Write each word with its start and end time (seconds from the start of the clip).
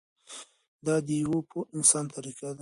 دا 0.85 0.95
د 1.07 1.09
یوه 1.23 1.39
پوه 1.49 1.63
انسان 1.77 2.05
طریقه 2.15 2.49
ده. 2.57 2.59